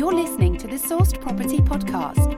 You're 0.00 0.14
listening 0.14 0.56
to 0.56 0.66
the 0.66 0.76
Sourced 0.76 1.20
Property 1.20 1.58
Podcast. 1.58 2.32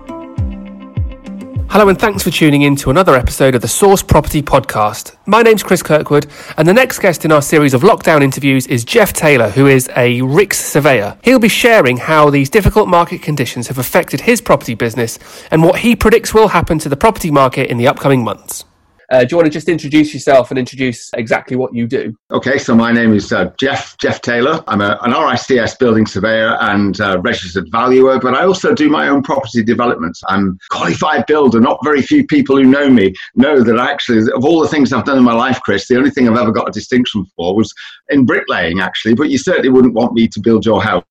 Hello, 1.71 1.89
and 1.89 1.97
thanks 1.97 2.25
for 2.25 2.33
tuning 2.33 2.63
in 2.63 2.75
to 2.75 2.91
another 2.91 3.15
episode 3.15 3.55
of 3.55 3.61
the 3.61 3.69
Sourced 3.69 4.05
Property 4.05 4.43
Podcast. 4.43 5.15
My 5.27 5.43
name's 5.43 5.63
Chris 5.63 5.81
Kirkwood, 5.81 6.27
and 6.57 6.67
the 6.67 6.75
next 6.75 6.99
guest 6.99 7.25
in 7.25 7.31
our 7.31 7.41
series 7.41 7.73
of 7.73 7.83
lockdown 7.83 8.21
interviews 8.21 8.67
is 8.67 8.85
Geoff 8.85 9.13
Taylor, 9.13 9.49
who 9.49 9.69
is 9.69 9.89
a 9.91 10.21
RICS 10.23 10.55
surveyor. 10.55 11.17
He'll 11.23 11.39
be 11.39 11.49
sharing 11.49 11.99
how 11.99 12.31
these 12.31 12.51
difficult 12.51 12.89
market 12.89 13.23
conditions 13.23 13.69
have 13.69 13.79
affected 13.79 14.23
his 14.23 14.41
property 14.41 14.75
business 14.75 15.21
and 15.53 15.63
what 15.63 15.79
he 15.79 15.95
predicts 15.95 16.35
will 16.35 16.49
happen 16.49 16.81
to 16.81 16.89
the 16.89 16.97
property 16.97 17.31
market 17.31 17.71
in 17.71 17.77
the 17.77 17.87
upcoming 17.87 18.25
months. 18.25 18.65
Uh, 19.13 19.25
do 19.25 19.29
you 19.31 19.37
want 19.37 19.45
to 19.45 19.51
just 19.51 19.69
introduce 19.69 20.15
yourself 20.15 20.51
and 20.51 20.59
introduce 20.59 21.11
exactly 21.15 21.55
what 21.55 21.75
you 21.75 21.87
do? 21.87 22.15
Okay, 22.31 22.57
so 22.57 22.75
my 22.75 22.91
name 22.91 23.13
is 23.13 23.31
uh, 23.31 23.51
Geoff 23.59 23.95
Geoff 23.99 24.23
Taylor. 24.23 24.65
I'm 24.67 24.81
a, 24.81 24.99
an 25.03 25.13
RICS 25.13 25.79
building 25.79 26.07
surveyor 26.07 26.57
and 26.63 26.99
uh, 26.99 27.21
registered 27.21 27.71
valuer, 27.71 28.19
but 28.19 28.35
I 28.35 28.47
also 28.47 28.73
do 28.73 28.89
my 28.89 29.09
own 29.09 29.23
property 29.23 29.63
development. 29.63 30.17
I'm 30.29 30.59
qualified 30.71 31.27
builder. 31.27 31.61
Not 31.61 31.79
very 31.85 32.01
few 32.01 32.27
people 32.27 32.57
who 32.57 32.65
know 32.65 32.89
me 32.89 33.13
know 33.35 33.63
that 33.63 33.79
actually, 33.79 34.21
of 34.35 34.47
all 34.47 34.61
the 34.61 34.69
things 34.69 34.95
I've 34.95 35.05
done 35.05 35.19
in 35.19 35.25
my 35.25 35.35
life, 35.35 35.61
Chris, 35.61 35.89
the 35.89 35.99
only 35.99 36.11
thing 36.11 36.27
I've 36.27 36.39
ever 36.39 36.51
got 36.51 36.69
a 36.69 36.73
distinction 36.73 37.27
for 37.37 37.55
was 37.55 37.71
in 38.09 38.25
bricklaying, 38.25 38.81
actually. 38.81 39.15
But 39.15 39.29
you 39.29 39.37
certainly 39.37 39.69
wouldn't 39.69 39.93
want 39.93 40.15
me 40.15 40.27
to 40.27 40.41
build 40.41 40.65
your 40.65 40.83
house. 40.83 41.05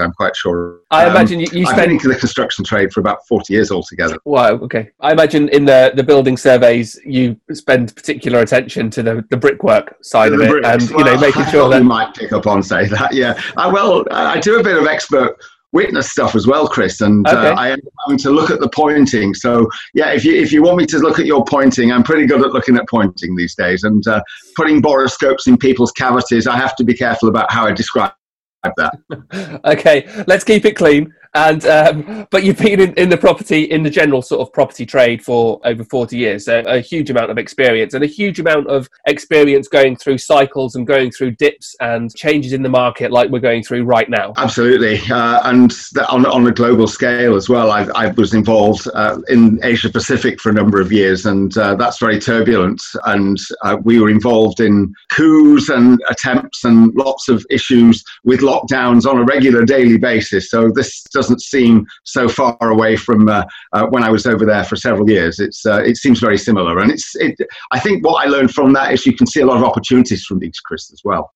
I'm 0.00 0.12
quite 0.12 0.36
sure. 0.36 0.80
I 0.90 1.04
um, 1.04 1.10
imagine 1.10 1.40
you, 1.40 1.46
you 1.52 1.66
been 1.74 1.90
into 1.90 2.08
the 2.08 2.14
construction 2.14 2.64
trade 2.64 2.92
for 2.92 3.00
about 3.00 3.26
40 3.26 3.52
years 3.52 3.70
altogether. 3.70 4.16
Wow, 4.24 4.52
okay. 4.52 4.90
I 5.00 5.12
imagine 5.12 5.48
in 5.48 5.64
the, 5.64 5.92
the 5.94 6.02
building 6.04 6.36
surveys, 6.36 6.98
you 7.04 7.38
spend 7.52 7.94
particular 7.96 8.40
attention 8.40 8.88
to 8.90 9.02
the, 9.02 9.24
the 9.30 9.36
brickwork 9.36 9.96
side 10.02 10.32
of 10.32 10.40
it 10.40 10.64
and, 10.64 10.82
you 10.90 11.04
know, 11.04 11.18
making 11.18 11.46
sure 11.46 11.68
that. 11.70 11.78
You 11.78 11.84
might 11.84 12.14
pick 12.14 12.32
up 12.32 12.46
on 12.46 12.62
say 12.62 12.86
that, 12.86 13.14
yeah. 13.14 13.40
I, 13.56 13.66
well, 13.68 14.04
I 14.10 14.38
do 14.38 14.60
a 14.60 14.62
bit 14.62 14.76
of 14.76 14.86
expert 14.86 15.36
witness 15.72 16.08
stuff 16.08 16.36
as 16.36 16.46
well, 16.46 16.68
Chris, 16.68 17.00
and 17.00 17.26
Okay. 17.26 17.48
uh, 17.48 17.54
I 17.54 17.70
am 17.70 17.80
having 18.06 18.18
to 18.18 18.30
look 18.30 18.50
at 18.50 18.60
the 18.60 18.68
pointing. 18.68 19.34
So 19.34 19.68
yeah, 19.92 20.12
if 20.12 20.24
you 20.24 20.34
if 20.40 20.52
you 20.52 20.62
want 20.62 20.76
me 20.78 20.86
to 20.86 20.98
look 20.98 21.18
at 21.18 21.26
your 21.26 21.44
pointing, 21.44 21.90
I'm 21.90 22.04
pretty 22.04 22.26
good 22.26 22.42
at 22.42 22.52
looking 22.52 22.76
at 22.76 22.88
pointing 22.88 23.34
these 23.34 23.56
days, 23.56 23.82
and 23.82 24.06
uh, 24.06 24.22
putting 24.54 24.80
borescopes 24.80 25.48
in 25.48 25.58
people's 25.58 25.90
cavities. 25.90 26.46
I 26.46 26.56
have 26.56 26.76
to 26.76 26.84
be 26.84 26.94
careful 26.94 27.28
about 27.28 27.50
how 27.52 27.66
I 27.66 27.72
describe 27.72 28.12
that. 28.76 29.60
okay, 29.64 30.24
let's 30.26 30.44
keep 30.44 30.64
it 30.64 30.76
clean. 30.76 31.12
And 31.36 31.66
um, 31.66 32.28
but 32.30 32.44
you've 32.44 32.58
been 32.58 32.80
in, 32.80 32.94
in 32.94 33.08
the 33.08 33.16
property 33.16 33.64
in 33.64 33.82
the 33.82 33.90
general 33.90 34.22
sort 34.22 34.40
of 34.40 34.52
property 34.52 34.86
trade 34.86 35.24
for 35.24 35.60
over 35.64 35.82
forty 35.82 36.16
years, 36.16 36.44
so 36.44 36.62
a 36.66 36.78
huge 36.78 37.10
amount 37.10 37.30
of 37.32 37.38
experience 37.38 37.94
and 37.94 38.04
a 38.04 38.06
huge 38.06 38.38
amount 38.38 38.68
of 38.68 38.88
experience 39.06 39.66
going 39.66 39.96
through 39.96 40.18
cycles 40.18 40.76
and 40.76 40.86
going 40.86 41.10
through 41.10 41.32
dips 41.32 41.74
and 41.80 42.14
changes 42.14 42.52
in 42.52 42.62
the 42.62 42.68
market 42.68 43.10
like 43.10 43.30
we're 43.30 43.40
going 43.40 43.64
through 43.64 43.82
right 43.82 44.08
now. 44.08 44.32
Absolutely, 44.36 45.00
uh, 45.10 45.40
and 45.50 45.74
on 46.08 46.24
on 46.24 46.46
a 46.46 46.52
global 46.52 46.86
scale 46.86 47.34
as 47.34 47.48
well. 47.48 47.72
I, 47.72 47.88
I 47.96 48.06
was 48.12 48.32
involved 48.32 48.88
uh, 48.94 49.18
in 49.28 49.58
Asia 49.64 49.90
Pacific 49.90 50.40
for 50.40 50.50
a 50.50 50.52
number 50.52 50.80
of 50.80 50.92
years, 50.92 51.26
and 51.26 51.56
uh, 51.58 51.74
that's 51.74 51.98
very 51.98 52.20
turbulent. 52.20 52.80
And 53.06 53.38
uh, 53.62 53.76
we 53.82 53.98
were 53.98 54.08
involved 54.08 54.60
in 54.60 54.94
coups 55.10 55.68
and 55.68 56.00
attempts 56.08 56.64
and 56.64 56.94
lots 56.94 57.28
of 57.28 57.44
issues 57.50 58.04
with 58.22 58.40
lockdowns 58.40 59.04
on 59.04 59.18
a 59.18 59.24
regular 59.24 59.64
daily 59.64 59.98
basis. 59.98 60.48
So 60.48 60.70
this 60.70 61.02
doesn't 61.24 61.42
seem 61.42 61.86
so 62.04 62.28
far 62.28 62.56
away 62.60 62.96
from 62.96 63.28
uh, 63.28 63.44
uh, 63.72 63.86
when 63.86 64.02
I 64.02 64.10
was 64.10 64.26
over 64.26 64.44
there 64.44 64.64
for 64.64 64.76
several 64.76 65.08
years. 65.08 65.40
It's 65.40 65.64
uh, 65.64 65.82
it 65.82 65.96
seems 65.96 66.20
very 66.20 66.38
similar, 66.38 66.80
and 66.80 66.90
it's 66.90 67.14
it, 67.16 67.34
I 67.72 67.80
think 67.80 68.04
what 68.04 68.24
I 68.24 68.28
learned 68.28 68.52
from 68.52 68.72
that 68.74 68.92
is 68.92 69.06
you 69.06 69.16
can 69.16 69.26
see 69.26 69.40
a 69.40 69.46
lot 69.46 69.56
of 69.56 69.64
opportunities 69.64 70.24
from 70.24 70.38
these, 70.38 70.58
Chris, 70.60 70.92
as 70.92 71.00
well. 71.04 71.32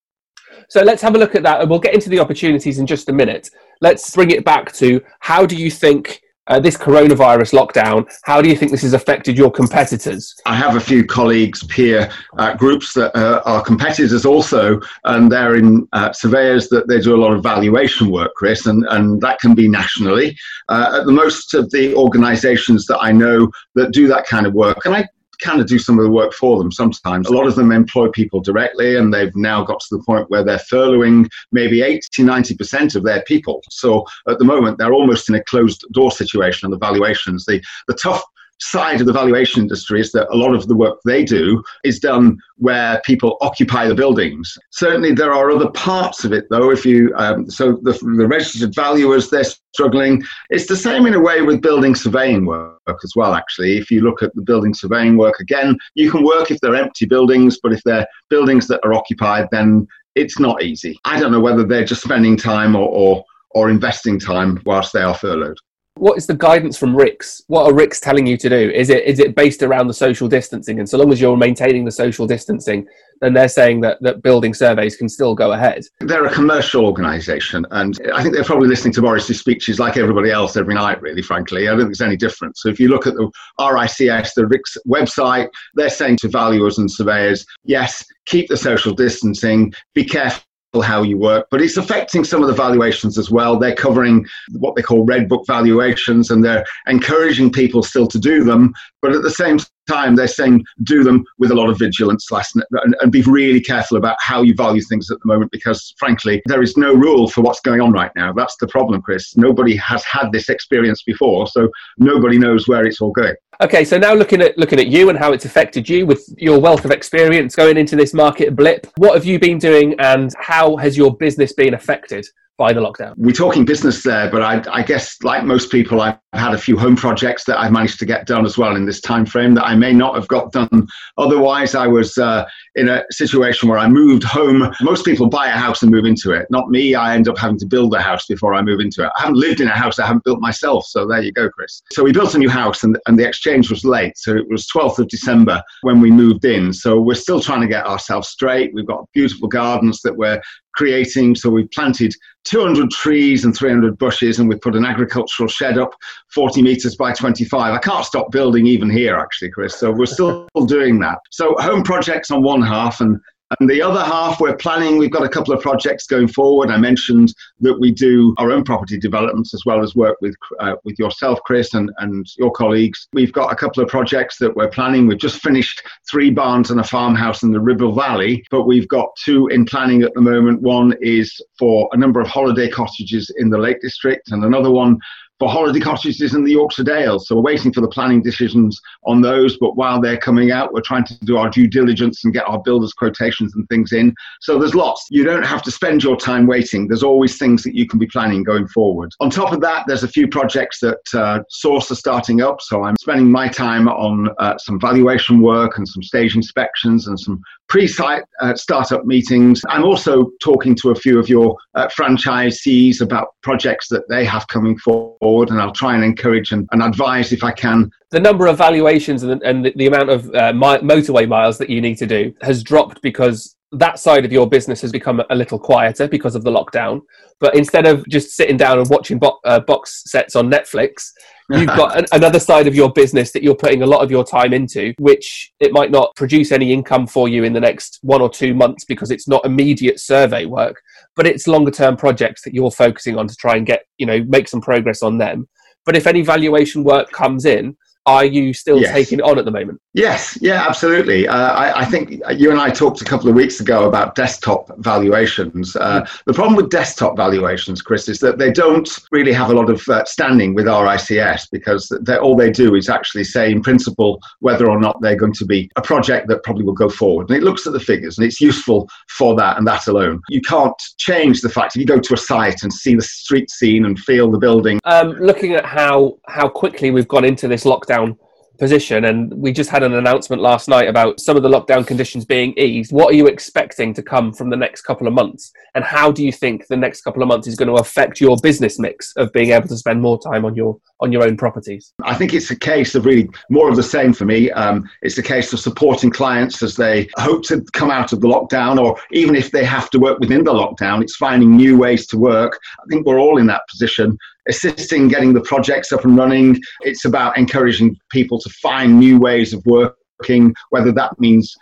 So 0.69 0.83
let's 0.83 1.03
have 1.03 1.15
a 1.15 1.19
look 1.19 1.35
at 1.35 1.43
that, 1.45 1.61
and 1.61 1.71
we'll 1.71 1.79
get 1.79 1.95
into 1.95 2.11
the 2.11 2.19
opportunities 2.19 2.79
in 2.79 2.87
just 2.87 3.09
a 3.09 3.13
minute. 3.13 3.51
Let's 3.81 4.15
bring 4.15 4.31
it 4.31 4.45
back 4.45 4.73
to 4.75 5.01
how 5.21 5.47
do 5.47 5.57
you 5.57 5.71
think 5.71 6.21
uh, 6.49 6.59
this 6.59 6.77
coronavirus 6.77 7.53
lockdown? 7.53 8.07
How 8.25 8.43
do 8.43 8.49
you 8.49 8.57
think 8.57 8.71
this 8.71 8.83
has 8.83 8.95
affected 8.95 9.37
your 9.37 9.51
competitors? 9.51 10.35
I 10.47 10.55
have 10.57 10.77
a 10.77 10.81
few 10.81 11.05
colleagues, 11.05 11.65
peer 11.65 12.11
uh, 12.39 12.55
groups 12.55 12.93
that 12.95 13.15
uh, 13.17 13.43
are 13.45 13.63
competitors 13.63 14.25
also, 14.25 14.81
and 15.05 15.31
they're 15.31 15.57
in 15.57 15.87
uh, 15.93 16.13
surveyors 16.13 16.69
that 16.69 16.89
they 16.89 17.01
do 17.01 17.15
a 17.15 17.21
lot 17.21 17.33
of 17.33 17.43
valuation 17.43 18.11
work, 18.11 18.33
Chris, 18.35 18.67
and, 18.67 18.85
and 18.91 19.21
that 19.21 19.39
can 19.41 19.55
be 19.55 19.69
nationally. 19.69 20.37
Uh, 20.69 20.99
at 21.01 21.07
the 21.07 21.13
most 21.13 21.55
of 21.55 21.71
the 21.71 21.95
organisations 21.95 22.87
that 22.87 22.99
I 23.01 23.13
know 23.13 23.51
that 23.75 23.93
do 23.93 24.09
that 24.09 24.27
kind 24.27 24.47
of 24.47 24.55
work, 24.55 24.85
and 24.85 24.95
I 24.95 25.07
kind 25.41 25.61
of 25.61 25.67
do 25.67 25.79
some 25.79 25.99
of 25.99 26.05
the 26.05 26.11
work 26.11 26.33
for 26.33 26.59
them 26.59 26.73
sometimes. 26.73 27.29
A 27.29 27.33
lot 27.33 27.47
of 27.47 27.55
them 27.55 27.73
employ 27.73 28.09
people 28.09 28.41
directly, 28.41 28.97
and 28.97 29.13
they've 29.13 29.35
now 29.37 29.65
got 29.65 29.81
to 29.81 29.97
the 29.97 30.03
point 30.03 30.31
where 30.31 30.45
they're 30.45 30.59
furloughing 30.59 31.29
maybe 31.53 31.83
80, 31.83 32.23
90% 32.23 32.97
of 32.97 33.05
their 33.05 33.23
people. 33.23 33.63
So 33.71 34.05
at 34.29 34.39
the 34.39 34.45
moment, 34.45 34.79
they're 34.79 34.93
almost 34.93 35.29
in 35.29 35.35
a 35.35 35.45
closed 35.45 35.85
door 35.93 36.11
situation 36.11 36.67
on 36.67 36.71
the 36.71 36.79
valuations. 36.79 37.45
The, 37.45 37.63
the 37.87 37.95
tough 37.95 38.23
side 38.61 39.01
of 39.01 39.07
the 39.07 39.13
valuation 39.13 39.63
industry 39.63 40.01
is 40.01 40.13
that 40.13 40.29
a 40.33 40.37
lot 40.37 40.55
of 40.55 40.67
the 40.69 40.77
work 40.77 40.99
they 41.05 41.25
do 41.25 41.63
is 41.85 41.99
done 41.99 42.39
where 42.57 43.01
people 43.05 43.37
occupy 43.41 43.87
the 43.87 43.95
buildings. 43.95 44.57
Certainly, 44.71 45.13
there 45.13 45.33
are 45.33 45.51
other 45.51 45.71
parts 45.71 46.25
of 46.25 46.33
it, 46.33 46.47
though. 46.51 46.71
If 46.71 46.85
you 46.85 47.13
um, 47.17 47.49
so 47.51 47.79
the, 47.83 47.93
the 47.93 48.27
registered 48.27 48.75
valuers, 48.75 49.31
they're 49.31 49.45
struggling. 49.45 50.23
It's 50.51 50.67
the 50.67 50.77
same 50.77 51.07
in 51.07 51.15
a 51.15 51.21
way 51.21 51.43
with 51.43 51.63
building 51.63 51.95
surveying 51.95 52.47
work 52.47 53.01
as 53.05 53.13
well. 53.15 53.35
Actually, 53.35 53.79
if 53.79 53.91
you 53.91 54.01
look 54.01 54.23
at 54.23 54.35
the 54.35 54.43
building 54.43 54.75
surveying 54.75 55.17
work 55.17 55.41
again, 55.41 55.77
you 55.95 56.11
can 56.11 56.25
work 56.25 56.51
if 56.51 56.61
they're 56.61 56.75
empty 56.75 57.07
buildings, 57.07 57.59
but 57.63 57.73
if 57.73 57.83
they're 57.85 58.07
buildings 58.29 58.67
that 58.69 58.81
are 58.85 58.95
occupied, 58.95 59.49
then 59.53 59.87
it's 60.15 60.39
not 60.39 60.63
easy. 60.63 60.99
I 61.05 61.21
don't 61.21 61.33
know 61.33 61.41
whether 61.41 61.65
they're 61.65 61.85
just 61.85 62.03
spending 62.03 62.37
time 62.37 62.75
or 62.75 62.89
or, 62.89 63.25
or 63.51 63.71
investing 63.71 64.19
time 64.19 64.61
whilst 64.67 64.93
they 64.93 65.03
are 65.03 65.15
furloughed. 65.15 65.59
What 65.99 66.17
is 66.17 66.27
the 66.27 66.35
guidance 66.35 66.79
from 66.79 66.95
RICS? 66.95 67.43
What 67.49 67.67
are 67.67 67.73
RICS 67.73 68.01
telling 68.01 68.27
you 68.27 68.37
to 68.37 68.49
do? 68.49 68.71
Is 68.71 68.89
it 68.89 69.05
is 69.05 69.19
it 69.19 69.35
based 69.35 69.63
around 69.63 69.89
the 69.89 69.95
social 69.95 70.29
distancing? 70.29 70.79
And 70.79 70.89
so 70.89 70.97
long 70.97 71.13
as 71.13 71.21
you're 71.21 71.37
maintaining 71.37 71.85
the 71.85 71.91
social 71.91 72.27
distancing, 72.27 72.87
then 73.21 73.35
they're 73.35 73.49
saying 73.49 73.81
that, 73.81 73.99
that 74.03 74.23
building 74.23 74.55
surveys 74.55 74.97
can 74.97 75.09
still 75.09 75.35
go 75.35 75.53
ahead. 75.53 75.83
They're 76.01 76.25
a 76.25 76.33
commercial 76.33 76.85
organisation, 76.85 77.67
and 77.73 77.99
I 78.15 78.23
think 78.23 78.35
they're 78.35 78.45
probably 78.45 78.69
listening 78.69 78.95
to 78.95 79.03
Boris's 79.03 79.41
speeches 79.41 79.81
like 79.81 79.97
everybody 79.97 80.31
else 80.31 80.57
every 80.57 80.75
night, 80.75 81.03
really, 81.03 81.23
frankly. 81.23 81.67
I 81.67 81.73
don't 81.73 81.81
think 81.81 81.89
there's 81.89 82.01
any 82.01 82.17
difference. 82.17 82.63
So 82.63 82.69
if 82.69 82.79
you 82.79 82.89
look 82.89 83.07
at 83.09 83.15
the 83.15 83.31
RICS, 83.59 84.35
the 84.35 84.43
RICS 84.43 84.77
website, 84.87 85.49
they're 85.75 85.91
saying 85.91 86.19
to 86.21 86.29
valuers 86.29 86.79
and 86.79 86.89
surveyors, 86.89 87.45
yes, 87.65 88.05
keep 88.27 88.49
the 88.49 88.57
social 88.57 88.95
distancing, 88.95 89.73
be 89.95 90.05
careful 90.05 90.43
how 90.83 91.03
you 91.03 91.17
work, 91.17 91.47
but 91.51 91.63
it's 91.63 91.77
affecting 91.77 92.25
some 92.25 92.43
of 92.43 92.49
the 92.49 92.55
valuations 92.55 93.17
as 93.17 93.31
well. 93.31 93.59
They're 93.59 93.75
covering 93.75 94.27
what 94.53 94.77
they 94.77 94.83
call 94.83 95.05
red 95.05 95.29
book 95.29 95.47
valuations 95.47 96.31
and 96.31 96.45
they're 96.45 96.65
encouraging 96.87 97.51
people 97.51 97.83
still 97.83 98.07
to 98.07 98.19
do 98.19 98.45
them, 98.45 98.75
but 99.01 99.13
at 99.13 99.23
the 99.23 99.31
same 99.31 99.59
time, 99.89 100.15
they're 100.15 100.29
saying 100.29 100.65
do 100.85 101.03
them 101.03 101.25
with 101.39 101.51
a 101.51 101.55
lot 101.55 101.69
of 101.69 101.79
vigilance 101.79 102.27
slash- 102.29 102.53
and, 102.55 102.97
and 103.01 103.13
be 103.13 103.23
really 103.23 103.61
careful 103.61 103.97
about 103.97 104.17
how 104.21 104.43
you 104.43 104.55
value 104.55 104.83
things 104.83 105.11
at 105.11 105.19
the 105.21 105.27
moment 105.27 105.51
because, 105.51 105.95
frankly, 105.99 106.43
there 106.47 106.63
is 106.63 106.77
no 106.77 106.95
rule 106.95 107.29
for 107.29 107.41
what's 107.41 107.61
going 107.61 107.81
on 107.81 107.93
right 107.93 108.13
now. 108.15 108.33
That's 108.33 108.57
the 108.57 108.69
problem, 108.69 109.03
Chris. 109.03 109.37
Nobody 109.37 109.77
has 109.77 110.05
had 110.05 110.31
this 110.33 110.49
experience 110.49 111.03
before, 111.03 111.47
so 111.47 111.69
nobody 111.99 112.39
knows 112.39 112.69
where 112.69 112.87
it's 112.87 113.01
all 113.01 113.13
going. 113.13 113.35
Okay, 113.61 113.85
so 113.85 113.99
now 113.99 114.15
looking 114.15 114.41
at 114.41 114.57
looking 114.57 114.79
at 114.79 114.87
you 114.87 115.09
and 115.09 115.19
how 115.19 115.33
it's 115.33 115.45
affected 115.45 115.89
you 115.89 116.07
with 116.07 116.33
your 116.37 116.61
wealth 116.61 116.85
of 116.85 116.93
experience 116.93 117.57
going 117.57 117.77
into 117.77 117.97
this 117.97 118.15
market 118.15 118.55
blip, 118.55 118.87
what 118.99 119.15
have 119.15 119.25
you 119.25 119.41
been 119.41 119.59
doing 119.59 119.95
and 119.99 120.33
how 120.39 120.77
has 120.77 120.97
your 120.97 121.17
business 121.17 121.53
been 121.53 121.75
affected 121.75 122.25
by 122.57 122.73
the 122.73 122.81
lockdown? 122.81 123.15
We're 123.17 123.33
talking 123.33 123.65
business 123.65 124.03
there, 124.03 124.31
but 124.31 124.43
I, 124.43 124.63
I 124.71 124.83
guess, 124.83 125.17
like 125.23 125.45
most 125.45 125.71
people, 125.71 126.01
I've 126.35 126.41
had 126.41 126.55
a 126.55 126.59
few 126.59 126.77
home 126.77 126.95
projects 126.95 127.45
that 127.45 127.59
I've 127.59 127.73
managed 127.73 127.99
to 128.01 128.07
get 128.07 128.27
done 128.27 128.45
as 128.45 128.59
well 128.59 128.77
in 128.77 128.85
this 128.85 129.01
time 129.01 129.25
frame 129.25 129.55
that 129.55 129.65
I 129.65 129.75
may 129.75 129.95
not 129.95 130.15
have 130.15 130.29
got 130.29 130.53
done 130.53 130.87
otherwise. 131.17 131.75
I 131.75 131.87
was 131.87 132.19
uh, 132.19 132.45
in 132.75 132.91
a 132.91 133.03
situation 133.11 133.67
where 133.67 133.79
I 133.79 133.89
moved 133.89 134.25
home. 134.25 134.71
Most 134.83 135.07
people 135.07 135.29
buy 135.29 135.47
a 135.47 135.57
house 135.57 135.81
and 135.81 135.91
move 135.91 136.05
into 136.05 136.33
it. 136.33 136.47
Not 136.51 136.69
me. 136.69 136.95
I 136.95 137.15
end 137.15 137.29
up 137.29 137.39
having 137.39 137.59
to 137.61 137.67
build 137.67 137.95
a 137.95 138.01
house 138.03 138.27
before 138.27 138.53
I 138.53 138.61
move 138.61 138.81
into 138.81 139.05
it. 139.05 139.13
I 139.17 139.23
haven't 139.23 139.39
lived 139.39 139.63
in 139.63 139.69
a 139.69 139.75
house 139.75 139.99
I 139.99 140.07
haven't 140.07 140.25
built 140.25 140.41
myself. 140.41 140.85
So 140.85 141.07
there 141.07 141.23
you 141.23 141.33
go, 141.33 141.49
Chris. 141.49 141.83
So 141.93 142.05
we 142.05 142.13
built 142.13 142.35
a 142.35 142.39
new 142.39 142.51
house 142.51 142.85
and, 142.85 142.99
and 143.07 143.19
the 143.19 143.27
exchange 143.27 143.71
was 143.71 143.87
late. 143.87 144.19
So 144.19 144.37
it 144.37 144.47
was 144.51 144.67
12th 144.67 144.99
of 144.99 145.09
December 145.09 145.63
when 145.81 145.99
we 146.03 146.11
moved 146.11 146.45
in. 146.45 146.75
So 146.75 147.01
we're 147.01 147.15
still 147.15 147.41
trying 147.41 147.63
to 147.63 147.69
get 147.69 147.87
ourselves 147.87 148.29
straight. 148.29 148.75
We've 148.75 148.87
got 148.87 149.07
beautiful 149.15 149.49
gardens 149.49 150.03
that 150.03 150.17
we're 150.17 150.43
creating. 150.79 151.35
So 151.35 151.51
we 151.51 151.67
planted 151.75 152.15
200 152.45 152.91
trees 152.91 153.45
and 153.45 153.55
300 153.55 153.99
bushes, 153.99 154.39
and 154.39 154.49
we 154.49 154.57
put 154.57 154.77
an 154.77 154.87
agricultural 154.87 155.49
shed 155.49 155.77
up 155.77 155.93
40 156.35 156.63
meters 156.63 156.97
by 156.97 157.13
25. 157.13 157.75
I 157.75 157.79
can't 157.79 158.05
stop 158.05 158.31
building 158.31 158.67
even 158.67 158.91
here, 158.91 159.17
actually, 159.17 159.51
Chris. 159.51 159.77
So 159.77 159.91
we're 159.91 160.07
still 160.07 160.47
doing 160.67 160.99
that. 161.01 161.19
So 161.31 161.55
home 161.59 161.83
projects 161.83 162.31
on 162.31 162.43
one 162.43 162.63
half 162.63 163.01
and 163.01 163.19
And 163.59 163.69
the 163.69 163.81
other 163.81 164.05
half, 164.05 164.41
we're 164.41 164.57
planning, 164.57 164.99
we've 164.99 165.11
got 165.11 165.25
a 165.25 165.29
couple 165.29 165.55
of 165.55 165.63
projects 165.63 166.07
going 166.07 166.29
forward. 166.29 166.71
I 166.71 166.77
mentioned 166.77 167.33
that 167.61 167.79
we 167.81 167.91
do 167.91 168.35
our 168.37 168.51
own 168.51 168.63
property 168.63 168.99
developments 168.99 169.55
as 169.55 169.63
well 169.65 169.83
as 169.83 169.97
work 169.97 170.19
with, 170.21 170.35
uh, 170.61 170.75
with 170.85 170.99
yourself, 170.99 171.39
Chris, 171.47 171.73
and, 171.73 171.91
and 171.99 172.27
your 172.37 172.51
colleagues. 172.51 173.09
We've 173.15 173.33
got 173.33 173.51
a 173.51 173.57
couple 173.57 173.83
of 173.83 173.89
projects 173.89 174.37
that 174.39 174.55
we're 174.55 174.69
planning. 174.69 175.07
We've 175.07 175.19
just 175.19 175.43
finished 175.43 175.83
three 176.11 176.31
barns 176.31 176.71
and 176.71 176.81
a 176.81 176.85
farmhouse 176.85 177.43
in 177.43 177.51
the 177.51 177.61
Ribble 177.61 177.95
Valley, 177.95 178.45
but 178.51 178.65
we've 178.65 178.89
got 178.89 179.09
two 179.25 179.47
in 179.49 179.65
planning 179.65 180.03
at 180.03 180.13
the 180.13 180.21
moment. 180.21 180.61
One 180.61 180.95
is 181.01 181.35
for 181.59 181.89
a 181.93 181.97
number 181.97 182.21
of 182.21 182.29
holiday 182.29 182.69
cottages 182.69 183.33
in 183.39 183.49
the 183.49 183.59
Lake 183.59 183.81
District, 183.81 184.31
and 184.31 184.45
another 184.45 184.71
one 184.71 184.99
for 185.39 185.49
holiday 185.49 185.81
cottages 185.81 186.35
in 186.35 186.45
the 186.45 186.53
Yorkshire 186.53 186.85
Dales. 186.85 187.29
So 187.29 187.37
we're 187.37 187.43
waiting 187.43 187.73
for 187.73 187.81
the 187.81 187.89
planning 187.89 188.23
decisions 188.23 188.81
on 189.05 189.21
those. 189.21 189.57
But 189.59 189.77
while 189.77 190.01
they're 190.01 190.19
coming 190.19 190.51
out, 190.51 190.73
we're 190.73 190.81
trying 190.81 191.05
to 191.05 191.19
do 191.25 191.37
our 191.37 191.49
due 191.49 191.69
diligence 191.69 192.25
and 192.25 192.33
get 192.35 192.49
our 192.49 192.61
builders' 192.63 192.93
quotations 192.93 193.55
and 193.55 193.69
things 193.69 193.93
in. 193.93 194.15
So 194.41 194.59
there's 194.59 194.75
lots. 194.75 195.07
You 195.11 195.25
don't 195.25 195.45
have 195.47 195.63
to 195.63 195.71
spend 195.71 196.03
your 196.03 196.17
time 196.17 196.47
waiting. 196.47 196.89
There's 196.89 197.03
always 197.03 197.39
things 197.39 197.63
that 197.63 197.75
you 197.75 197.87
can 197.87 197.99
be 197.99 198.07
planning 198.07 198.43
going 198.43 198.67
forward. 198.69 199.13
On 199.21 199.31
top 199.31 199.53
of 199.53 199.61
that, 199.61 199.85
there's 199.87 200.03
a 200.03 200.09
few 200.09 200.27
projects 200.29 200.81
that 200.81 200.99
uh, 201.15 201.41
Source 201.49 201.91
are 201.91 201.97
starting 201.97 202.41
up. 202.41 202.61
So 202.61 202.83
I'm 202.83 202.97
spending 202.97 203.31
my 203.31 203.49
time 203.49 203.89
on 203.89 204.31
uh, 204.39 204.59
some 204.59 204.81
valuation 204.81 205.41
work 205.41 205.79
and 205.79 205.87
some 205.87 206.03
stage 206.03 206.35
inspections 206.35 207.07
and 207.07 207.19
some 207.19 207.41
pre-site 207.69 208.23
uh, 208.41 208.55
startup 208.55 209.05
meetings. 209.05 209.63
I'm 209.69 209.85
also 209.85 210.31
talking 210.43 210.75
to 210.77 210.91
a 210.91 210.95
few 210.95 211.19
of 211.19 211.29
your 211.29 211.57
uh, 211.75 211.89
franchisees 211.89 213.01
about 213.01 213.29
projects 213.43 213.89
that 213.89 214.09
they 214.09 214.25
have 214.25 214.47
coming 214.49 214.79
forward, 214.79 215.51
and 215.51 215.61
I'll 215.61 215.73
try 215.73 215.95
and 215.95 216.03
encourage 216.03 216.53
and, 216.53 216.69
and 216.73 216.83
advise 216.83 217.33
if 217.33 217.45
I 217.45 217.53
can. 217.53 217.91
The 218.11 218.21
number 218.21 218.47
of 218.47 218.57
valuations 218.57 219.23
and, 219.23 219.43
and 219.43 219.67
the, 219.67 219.73
the, 219.77 219.87
amount 219.87 220.09
of 220.09 220.27
uh, 220.29 220.53
motorway 220.53 221.29
miles 221.29 221.59
that 221.59 221.69
you 221.69 221.81
need 221.81 221.97
to 221.97 222.07
do 222.07 222.35
has 222.41 222.63
dropped 222.63 223.03
because 223.03 223.55
that 223.73 223.99
side 223.99 224.25
of 224.25 224.33
your 224.33 224.49
business 224.49 224.81
has 224.81 224.93
become 224.93 225.23
a 225.29 225.35
little 225.35 225.59
quieter 225.59 226.09
because 226.09 226.35
of 226.35 226.43
the 226.43 226.51
lockdown. 226.51 227.03
But 227.39 227.55
instead 227.55 227.87
of 227.87 228.07
just 228.09 228.31
sitting 228.31 228.57
down 228.57 228.79
and 228.79 228.89
watching 228.89 229.19
bo- 229.19 229.39
uh, 229.45 229.61
box 229.61 230.03
sets 230.07 230.37
on 230.37 230.51
Netflix, 230.51 231.11
you've 231.51 231.67
got 231.67 231.99
an, 231.99 232.07
another 232.13 232.41
side 232.41 232.67
of 232.67 232.75
your 232.75 232.91
business 232.91 233.31
that 233.33 233.43
you're 233.43 233.55
putting 233.55 233.83
a 233.83 233.87
lot 233.87 234.03
of 234.03 234.11
your 234.11 234.25
time 234.25 234.55
into, 234.55 234.95
which 234.99 235.53
it 235.61 235.73
might 235.73 235.91
not 235.91 236.17
produce 236.17 236.51
any 236.51 236.73
income 236.73 237.07
for 237.07 237.29
you 237.29 237.45
in 237.45 237.53
the 237.53 237.61
next 237.61 237.99
one 238.03 238.23
or 238.23 238.31
two 238.31 238.55
months 238.55 238.85
because 238.87 239.11
it's 239.11 239.29
not 239.29 239.45
immediate 239.45 240.01
survey 240.01 240.47
work, 240.47 240.81
but 241.15 241.27
it's 241.27 241.47
longer 241.47 241.71
term 241.71 241.97
projects 241.97 242.43
that 242.43 242.55
you're 242.55 242.71
focusing 242.71 243.19
on 243.19 243.29
to 243.29 243.37
try 243.37 243.57
and 243.57 243.67
get, 243.67 243.83
you 243.99 244.07
know, 244.07 244.25
make 244.29 244.49
some 244.49 244.63
progress 244.63 245.03
on 245.03 245.19
them. 245.19 245.47
But 245.85 245.97
if 245.97 246.07
any 246.07 246.23
valuation 246.23 246.85
work 246.85 247.11
comes 247.11 247.45
in, 247.45 247.77
are 248.09 248.25
you 248.25 248.55
still 248.55 248.81
yes. 248.81 248.93
taking 248.93 249.19
it 249.19 249.23
on 249.23 249.39
at 249.39 249.45
the 249.45 249.51
moment? 249.51 249.81
Yes, 249.93 250.39
yeah, 250.41 250.67
absolutely. 250.67 251.29
Uh, 251.29 251.37
I, 251.37 251.81
I, 251.81 251.85
think 251.85 252.23
you 252.37 252.51
and 252.51 252.61
I 252.61 252.71
talked 252.71 253.03
a 253.03 253.05
couple 253.05 253.29
of 253.29 253.35
weeks 253.35 253.61
ago 253.61 253.87
about 253.87 254.15
desktop 254.15 254.71
valuations. 254.79 255.77
Uh, 255.77 256.03
mm. 256.03 256.25
The 256.25 256.33
problem 256.33 256.57
with 256.57 256.71
desktop 256.71 257.17
valuations, 257.17 257.83
Chris, 257.83 258.09
is 258.09 258.19
that 258.21 258.39
they 258.39 258.51
don't 258.51 258.89
really 259.11 259.33
have 259.33 259.51
a 259.51 259.55
lot 259.55 259.69
of 259.69 259.87
uh, 259.89 260.05
standing 260.05 260.55
with 260.55 260.67
RICS 260.67 261.49
because 261.53 261.91
all 262.23 262.37
they 262.37 262.51
do 262.51 262.75
is 262.75 262.89
actually 262.89 263.25
say, 263.25 263.51
in 263.51 263.63
principle, 263.63 264.21
whether 264.41 264.71
or 264.71 264.81
not 264.81 265.01
they're 265.03 265.17
going 265.17 265.35
to 265.35 265.45
be 265.45 265.71
a 265.77 265.83
project 265.83 266.29
that 266.29 266.43
probably 266.45 266.65
will 266.65 266.73
go 266.73 266.89
forward. 266.89 267.29
And 267.29 267.37
it 267.37 267.43
looks 267.43 267.67
at 267.67 267.73
the 267.73 267.81
figures 267.81 268.19
and 268.19 268.27
it's 268.27 268.41
useful 268.41 268.89
for 269.09 269.35
that 269.37 269.59
and 269.59 269.67
that 269.67 269.87
alone. 269.89 270.23
You 270.29 270.41
can't 270.41 270.81
change 270.99 271.41
the 271.41 271.51
fact 271.51 271.77
if 271.77 271.81
you 271.81 271.87
go 271.87 271.99
to 271.99 272.15
a 272.15 272.17
site 272.17 272.63
and 272.63 272.73
see 272.73 272.95
the 272.95 273.03
street 273.03 273.51
scene 273.51 273.85
and 273.85 273.99
feel 273.99 274.31
the 274.31 274.39
building. 274.39 274.79
Um, 274.85 275.11
looking 275.13 275.55
at 275.55 275.67
how 275.67 276.19
how 276.29 276.49
quickly 276.49 276.91
we've 276.91 277.09
gone 277.09 277.25
into 277.25 277.49
this 277.49 277.65
lockdown 277.65 277.98
lockdown 277.99 278.17
position. 278.59 279.05
And 279.05 279.33
we 279.35 279.53
just 279.53 279.71
had 279.71 279.83
an 279.83 279.95
announcement 279.95 280.43
last 280.43 280.69
night 280.69 280.89
about 280.89 281.21
some 281.21 281.37
of 281.37 281.43
the 281.43 281.49
lockdown 281.49 281.87
conditions 281.87 282.25
being 282.25 282.53
eased. 282.59 282.93
What 282.93 283.13
are 283.13 283.17
you 283.17 283.27
expecting 283.27 283.95
to 283.95 284.03
come 284.03 284.33
from 284.33 284.51
the 284.51 284.57
next 284.57 284.83
couple 284.83 285.07
of 285.07 285.13
months? 285.13 285.53
And 285.75 285.85
how 285.85 286.11
do 286.11 286.25
you 286.25 286.33
think 286.33 286.67
the 286.67 286.77
next 286.77 287.03
couple 287.03 287.23
of 287.23 287.29
months 287.29 287.47
is 287.47 287.55
going 287.55 287.69
to 287.69 287.81
affect 287.81 288.21
your 288.21 288.37
business 288.43 288.79
mix 288.79 289.13
of 289.17 289.33
being 289.33 289.51
able 289.51 289.69
to 289.69 289.77
spend 289.77 290.03
more 290.03 290.21
time 290.21 290.45
on 290.45 290.57
your 290.57 290.79
on 291.01 291.13
your 291.13 291.23
own 291.23 291.37
properties? 291.37 291.93
I 292.03 292.15
think 292.15 292.35
it's 292.35 292.51
a 292.51 292.57
case 292.57 292.95
of 292.95 293.07
really 293.07 293.29
more 293.51 293.69
of 293.69 293.77
the 293.77 293.83
same 293.83 294.13
for 294.13 294.25
me. 294.25 294.51
Um, 294.51 294.89
it's 295.03 295.19
a 295.19 295.23
case 295.23 295.53
of 295.53 295.61
supporting 295.61 296.11
clients 296.11 296.63
as 296.63 296.77
they 296.77 297.09
hope 297.17 297.45
to 297.45 297.65
come 297.73 297.91
out 297.91 298.13
of 298.13 298.21
the 298.21 298.29
lockdown, 298.29 298.79
or 298.79 298.99
even 299.13 299.35
if 299.35 299.51
they 299.51 299.65
have 299.65 299.91
to 299.91 299.99
work 299.99 300.19
within 300.19 300.45
the 300.45 300.53
lockdown, 300.53 301.03
it's 301.03 301.17
finding 301.17 301.57
new 301.57 301.79
ways 301.79 302.07
to 302.09 302.19
work. 302.19 302.59
I 302.81 302.85
think 302.89 303.07
we're 303.07 303.21
all 303.21 303.39
in 303.39 303.47
that 303.47 303.63
position 303.69 304.19
assisting 304.49 305.09
getting 305.09 305.35
the 305.35 305.43
projects 305.43 305.93
up 305.93 306.05
and 306.05 306.17
running. 306.17 306.59
It's 306.81 307.05
about 307.05 307.37
encouraging 307.37 307.97
people 308.11 308.41
to 308.41 308.51
find 308.51 308.99
new 308.99 309.19
ways 309.19 309.53
of 309.53 309.65
working, 309.67 310.55
whether 310.71 310.91
that 310.93 311.21
means 311.21 311.55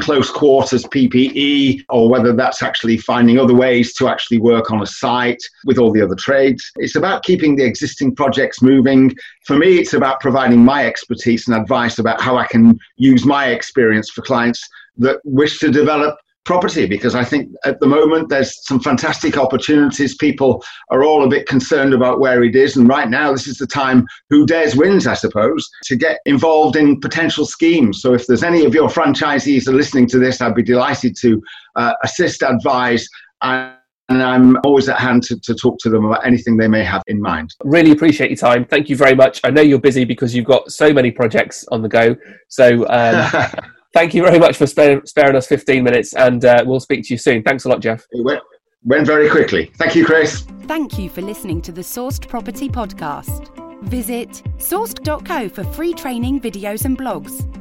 close 0.00 0.30
quarters 0.30 0.84
PPE 0.84 1.84
or 1.88 2.08
whether 2.08 2.32
that's 2.32 2.62
actually 2.62 2.98
finding 2.98 3.38
other 3.38 3.54
ways 3.54 3.94
to 3.94 4.08
actually 4.08 4.38
work 4.38 4.70
on 4.70 4.82
a 4.82 4.86
site 4.86 5.42
with 5.64 5.78
all 5.78 5.92
the 5.92 6.02
other 6.02 6.14
trades. 6.14 6.70
It's 6.76 6.96
about 6.96 7.22
keeping 7.22 7.56
the 7.56 7.64
existing 7.64 8.16
projects 8.16 8.62
moving. 8.62 9.14
For 9.46 9.56
me, 9.56 9.78
it's 9.78 9.94
about 9.94 10.20
providing 10.20 10.64
my 10.64 10.86
expertise 10.86 11.46
and 11.46 11.56
advice 11.56 11.98
about 11.98 12.20
how 12.20 12.36
I 12.36 12.46
can 12.46 12.78
use 12.96 13.24
my 13.24 13.46
experience 13.48 14.10
for 14.10 14.22
clients 14.22 14.66
that 14.98 15.20
wish 15.24 15.58
to 15.60 15.70
develop 15.70 16.16
property 16.44 16.86
because 16.86 17.14
I 17.14 17.24
think 17.24 17.52
at 17.64 17.80
the 17.80 17.86
moment 17.86 18.28
there's 18.28 18.66
some 18.66 18.80
fantastic 18.80 19.36
opportunities. 19.36 20.16
People 20.16 20.64
are 20.90 21.04
all 21.04 21.24
a 21.24 21.28
bit 21.28 21.46
concerned 21.46 21.94
about 21.94 22.20
where 22.20 22.42
it 22.42 22.56
is, 22.56 22.76
and 22.76 22.88
right 22.88 23.08
now 23.08 23.32
this 23.32 23.46
is 23.46 23.58
the 23.58 23.66
time 23.66 24.06
who 24.30 24.46
dares 24.46 24.76
wins, 24.76 25.06
I 25.06 25.14
suppose, 25.14 25.68
to 25.84 25.96
get 25.96 26.20
involved 26.26 26.76
in 26.76 27.00
potential 27.00 27.44
schemes. 27.44 28.00
So 28.00 28.14
if 28.14 28.26
there's 28.26 28.42
any 28.42 28.64
of 28.64 28.74
your 28.74 28.88
franchisees 28.88 29.68
are 29.68 29.72
listening 29.72 30.06
to 30.08 30.18
this, 30.18 30.40
I'd 30.40 30.54
be 30.54 30.62
delighted 30.62 31.16
to 31.20 31.42
uh, 31.76 31.94
assist, 32.02 32.42
advise, 32.42 33.06
and 33.42 33.74
and 34.10 34.24
I'm 34.24 34.56
always 34.64 34.88
at 34.88 34.98
hand 34.98 35.22
to, 35.24 35.38
to 35.38 35.54
talk 35.54 35.78
to 35.80 35.88
them 35.88 36.04
about 36.04 36.26
anything 36.26 36.56
they 36.56 36.66
may 36.66 36.82
have 36.82 37.02
in 37.06 37.20
mind. 37.20 37.54
Really 37.62 37.92
appreciate 37.92 38.28
your 38.28 38.36
time. 38.36 38.64
Thank 38.64 38.88
you 38.88 38.96
very 38.96 39.14
much. 39.14 39.40
I 39.44 39.50
know 39.50 39.62
you're 39.62 39.78
busy 39.78 40.04
because 40.04 40.34
you've 40.34 40.46
got 40.46 40.72
so 40.72 40.92
many 40.92 41.12
projects 41.12 41.64
on 41.70 41.80
the 41.80 41.88
go. 41.88 42.16
So 42.48 42.88
um, 42.88 43.30
thank 43.92 44.14
you 44.14 44.22
very 44.22 44.38
much 44.38 44.56
for 44.56 44.66
spare, 44.66 45.00
sparing 45.04 45.36
us 45.36 45.46
15 45.46 45.82
minutes, 45.82 46.14
and 46.14 46.44
uh, 46.44 46.64
we'll 46.66 46.80
speak 46.80 47.04
to 47.04 47.14
you 47.14 47.18
soon. 47.18 47.42
Thanks 47.42 47.64
a 47.64 47.68
lot, 47.68 47.80
Geoff. 47.80 48.06
It 48.10 48.24
went, 48.24 48.40
went 48.84 49.06
very 49.06 49.28
quickly. 49.28 49.70
Thank 49.76 49.94
you, 49.94 50.04
Chris. 50.04 50.42
Thank 50.62 50.98
you 50.98 51.08
for 51.10 51.22
listening 51.22 51.60
to 51.62 51.72
the 51.72 51.82
Sourced 51.82 52.26
Property 52.26 52.68
Podcast. 52.68 53.48
Visit 53.82 54.42
sourced.co 54.58 55.48
for 55.48 55.64
free 55.72 55.94
training, 55.94 56.40
videos, 56.40 56.84
and 56.84 56.98
blogs. 56.98 57.59